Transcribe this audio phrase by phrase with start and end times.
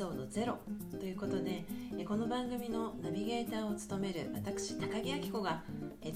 [0.00, 0.56] ソード0
[0.98, 1.62] ということで
[2.08, 5.62] この番組のナビゲーターを務める私高木明子が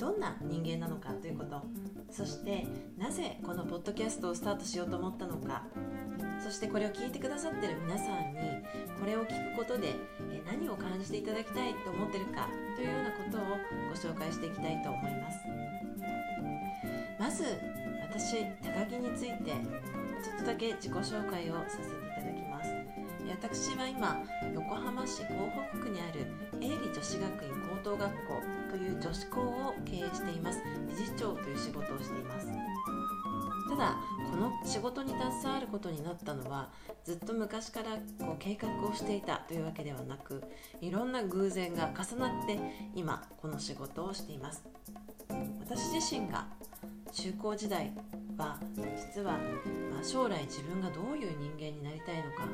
[0.01, 1.61] どんな人間なのかということ
[2.11, 2.67] そして
[2.97, 5.65] なぜこのポッドキャストをスタートしようと思ったのか
[6.43, 8.41] そしてこれを聞いてくださってる皆さんに
[8.99, 9.97] これを聞くことで
[10.47, 13.41] 何を感じていただきたいと思ってるかというようなことを
[13.91, 15.39] ご紹介していきたいと思います。
[17.21, 17.45] まず
[18.01, 19.53] 私高木について
[20.23, 22.44] ちょっとだけ自己紹介をさせていただきます。
[23.35, 24.23] 私は今
[24.55, 26.27] 横浜市港北区にある
[26.61, 30.63] 営利女子学院高等学校という女子校を経営しています。
[30.89, 32.47] 理事長という仕事をしています。
[33.69, 33.97] ただ
[34.31, 36.71] この仕事に携わることになったのは
[37.03, 40.45] ずっと昔からこう計画をしていたというわけではなく
[40.81, 42.59] いろんな偶然が重なって
[42.95, 44.63] 今この仕事をしています。
[45.61, 46.47] 私自身が
[47.13, 47.93] 中高時代
[48.37, 48.59] は
[48.97, 49.33] 実は、
[49.91, 52.49] まあ、将来自分がどういう人間になりたいのか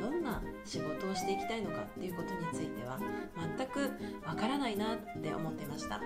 [0.00, 2.98] どんな仕事をしていきたいのかっていうことについては
[3.58, 3.92] 全く
[4.26, 6.00] わからないなって思ってました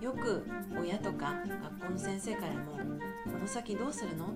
[0.00, 0.46] よく
[0.78, 2.72] 親とか学校の先生からも
[3.24, 4.26] 「この先どうするの?」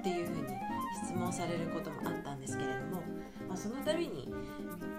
[0.00, 0.48] っていうふうに
[1.04, 3.02] 質問されることもあったんですけれども、
[3.48, 4.32] まあ、その度に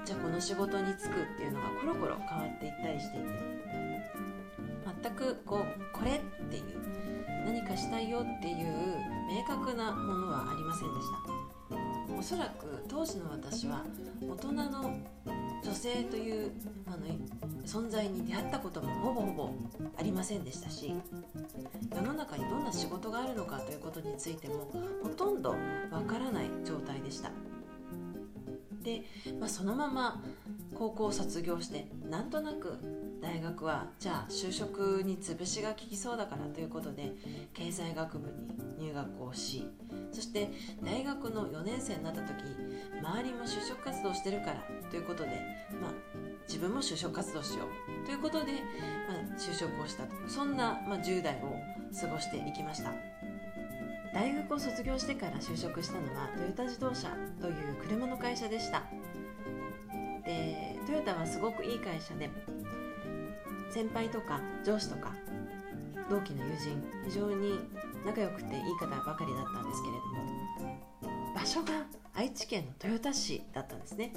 [0.04, 3.28] じゃあこの仕事に就くっていうのがコロコロ変わっていったりしていて
[5.06, 6.64] 全くこうこれっていう
[7.46, 8.56] 何かしたいよっていう
[9.30, 11.08] 明確なものはありませんでし
[12.10, 12.18] た。
[12.18, 13.84] おそらく当時の私は
[14.22, 14.98] 大人の
[15.64, 16.52] 女性という
[16.88, 16.98] あの
[17.66, 19.50] 存在に出会ったこともほぼほぼ
[19.98, 20.94] ありませんでしたし
[21.94, 24.72] 世の中にどんな仕事があるのかということについても
[25.04, 25.52] ほとんど
[25.92, 27.32] わからない状態でした。
[28.82, 29.04] で、
[29.40, 30.24] まあ、そのまま
[30.76, 37.12] 高校を卒業してなんとなく大学はじゃあ就職に潰しが効きそうだからということで
[37.56, 39.68] 経済学部に入学をし
[40.12, 40.52] そして
[40.84, 42.44] 大学の4年生になった時
[43.02, 45.30] 周りも就職活動してるからということで、
[45.82, 45.92] まあ、
[46.48, 48.52] 自分も就職活動しようということで、
[49.10, 50.12] まあ、就職をしたと。
[50.28, 51.60] そんな、まあ、10代を
[52.00, 52.94] 過ごしていきました。
[54.14, 57.10] 大学を卒業してから就職したのはトヨタ自動車
[57.42, 58.84] という車の会社でした。
[60.24, 62.30] でトヨタはすごくいい会社で
[63.76, 65.12] 先輩とか上司とか
[66.10, 67.60] 同期の友人非常に
[68.06, 69.98] 仲良くていい方ばかりだったんですけれ
[71.04, 74.14] ども場所が愛知県の豊田市だったんですね。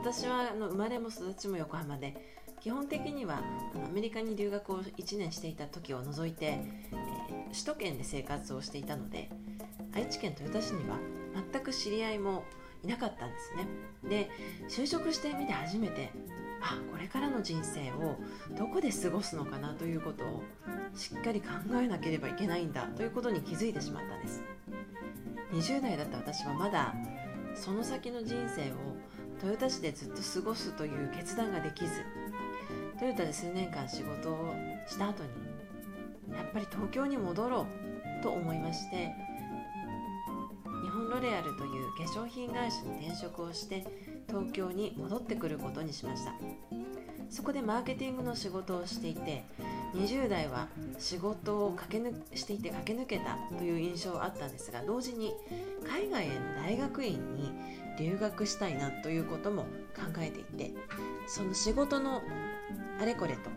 [0.00, 2.16] 私はあの生まれも育ちも横浜で
[2.60, 3.40] 基本的には
[3.86, 9.30] アメリカに留学を1年していた時を除いて、えー、首都圏で生活をしていたので
[9.94, 10.98] 愛知県豊田市には
[11.52, 12.42] 全く知り合いも
[12.84, 13.66] いなかったんですね。
[14.08, 14.30] で
[14.68, 16.10] 就職してみて初めて
[16.60, 18.16] あこれからの人生を
[18.56, 20.42] どこで過ごすのかなということを
[20.94, 21.48] しっかり考
[21.80, 24.42] えなければいけないんだということに気づいてしまったんです。
[25.52, 26.94] 20代だった私はまだ
[27.54, 28.74] その先の人生を
[29.42, 32.02] 豊田市でずっと過ごすという決断ができず
[32.98, 34.54] トヨタで数年間仕事を
[34.86, 35.30] した後に
[36.36, 37.66] やっぱり東京に戻ろ
[38.20, 39.14] うと思いまして
[41.18, 43.84] ロレアルという化粧品会社に転職をして
[44.28, 46.32] 東京に戻ってくることにしました。
[47.28, 49.44] そこでマーケティングの仕事をしていて
[49.94, 50.68] 20代は
[50.98, 55.34] 仕事を駆け抜していて駆け抜けたという印象はあったんですが同時に
[55.86, 56.34] 海外への
[56.64, 57.52] 大学院に
[57.98, 59.64] 留学したいなということも
[59.94, 60.72] 考えていて
[61.26, 62.22] その仕事の
[62.98, 63.50] あれこれと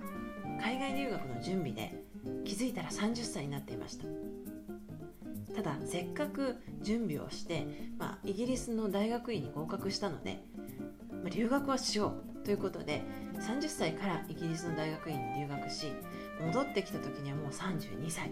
[0.61, 2.03] 海外留学の準備で
[2.43, 4.05] 気づいたら30歳になっていました。
[5.55, 7.67] ただせっかく準備をして、
[7.97, 10.43] まあ、イギリスの大学院に合格したので
[11.21, 13.03] まあ、留学はしようということで
[13.35, 15.87] 30歳からイギリスの大学院に留学し
[16.41, 18.31] 戻ってきた時にはもう32歳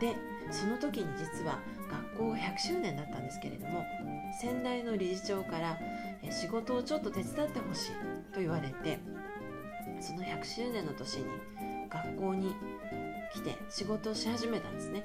[0.00, 0.16] で
[0.50, 1.58] その時に実は
[1.90, 3.84] 学校が100周年だったんですけれども
[4.40, 5.78] 先代の理事長から
[6.30, 7.90] 仕事をちょっと手伝ってほしい
[8.32, 8.98] と言われて
[10.00, 11.24] その100周年の年に
[11.90, 12.54] 学校に
[13.32, 15.04] 来て仕事をし始めたんですね。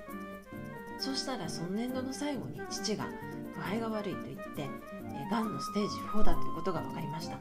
[1.00, 3.08] そしたらその年度の最後に父が
[3.56, 4.70] 具合が悪いと言って
[5.30, 7.38] がんのステージ4だということが分かりました。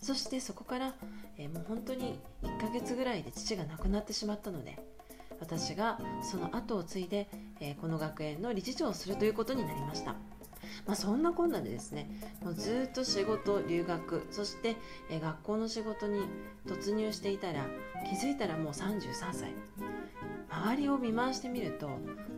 [0.00, 0.94] そしてそこから、
[1.36, 4.78] えー、もう本当に1ヶ月ぐらいで父が亡くなってしまったので
[5.40, 7.28] 私がその後を継いで、
[7.60, 10.14] えー、この学園の理事長をするということになりました。
[10.86, 12.08] まあ、そんなこんなでですね
[12.42, 14.76] もうずっと仕事留学そして、
[15.10, 16.20] え、学校の仕事に
[16.66, 17.66] 突入していたら
[18.08, 19.54] 気づいたらもう33歳。
[20.48, 21.90] 周りを見回してみると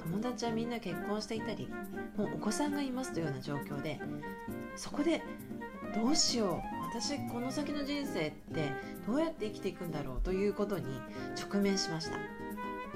[0.03, 1.69] 友達はみんな結婚していたり
[2.17, 4.01] もうお子さんがいますというような状況で
[4.77, 5.23] そこで
[5.95, 8.73] どうしよう私この先の人生って
[9.07, 10.87] どうやって生きていくんだろうということに
[11.39, 12.19] 直面しました。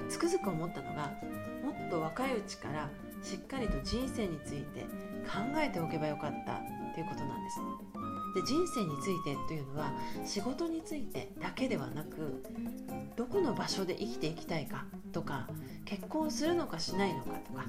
[0.09, 1.13] つくづく思ったのが
[1.63, 2.89] もっと若いうちから
[3.23, 4.81] しっかりと人生について
[5.25, 6.59] 考えておけばよかった
[6.93, 7.59] ということなんです。
[8.35, 9.93] で人生についてというのは
[10.25, 12.43] 仕事についてだけではなく
[13.15, 15.47] どこの場所で生きていきたいかとか
[15.85, 17.63] 結婚するのかしないのかとか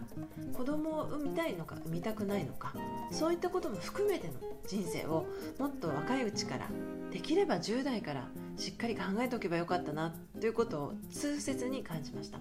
[0.54, 2.72] 子供を産みたいのか産みたくないのか
[3.10, 4.34] そういったことも含めての
[4.66, 5.26] 人生を
[5.58, 6.68] もっと若いうちから
[7.10, 12.38] できれば10代からしっかり考えておけばよかったなということを痛切に感じました。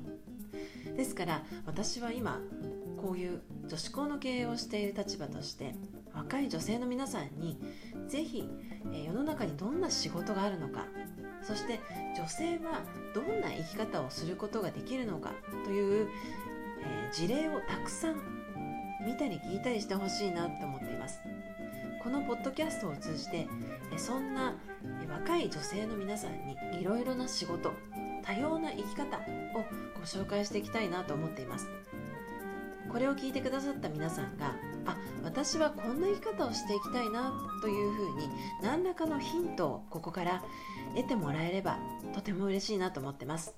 [0.95, 2.39] ですから私は今
[3.03, 5.75] こういう女子校の経営をしている立場として
[6.15, 7.59] 若い女性の皆さんに
[8.07, 8.49] ぜひ、
[8.93, 10.85] え世の中にどんな仕事があるのか
[11.41, 11.81] そして
[12.15, 12.81] 女性は
[13.13, 15.33] どんな生き方をすることができるのか
[15.65, 16.07] という、
[16.81, 18.15] え事例をたくさん
[19.05, 21.19] 見たり聞いたりしてほしいなと思っています。
[22.01, 23.47] このポッドキャストを通じて
[23.97, 24.55] そんな
[25.09, 27.73] 若い女性の皆さんにいろいろな仕事
[28.23, 29.21] 多様な生き方を
[29.95, 31.67] ご紹介していきたいなと思っています。
[32.93, 34.55] これを聞いてくださった皆さんが
[34.85, 38.29] あ私はこんな生き方をしていきたいなというふうに
[38.61, 40.43] 何らかのヒントをここから
[40.95, 41.79] 得てもらえれば
[42.13, 43.55] とても嬉しいなと思ってます。